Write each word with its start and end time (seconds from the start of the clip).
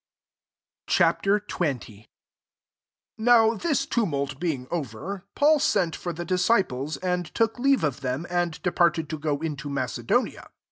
Ch. 0.87 1.01
XX. 1.01 1.51
1 2.07 2.07
NOW 3.19 3.53
this 3.53 3.85
tumult 3.85 4.39
jing 4.41 4.65
over, 4.71 5.27
Paul 5.35 5.59
sent 5.59 5.95
for 5.95 6.11
the 6.11 6.25
isciples, 6.25 6.97
and 7.03 7.27
took 7.35 7.59
leave 7.59 7.83
of 7.83 8.01
i/°m, 8.03 8.25
and 8.27 8.59
departed 8.63 9.09
to 9.09 9.19
go 9.19 9.41
into 9.41 9.69
[acedonia. 9.69 10.47